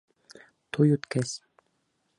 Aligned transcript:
Туй 0.77 0.95
үткәс! 0.97 1.37